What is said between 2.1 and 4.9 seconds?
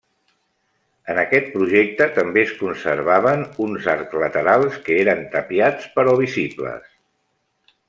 també es conservaven uns arcs laterals,